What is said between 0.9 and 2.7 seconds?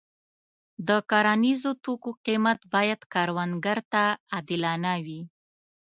کرنیزو توکو قیمت